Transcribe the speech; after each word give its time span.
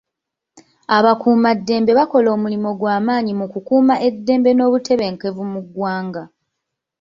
Abakuumaddembe 0.97 1.91
bakola 1.99 2.27
omulimu 2.35 2.69
gw'amaanyi 2.79 3.33
mu 3.39 3.45
kukuuma 3.53 3.95
eddembe 4.07 4.51
n'obutebenkevu 4.53 5.43
mu 5.53 5.59
ggwanga. 5.65 6.23